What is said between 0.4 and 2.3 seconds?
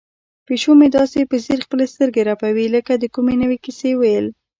پیشو مې داسې په ځیر خپلې سترګې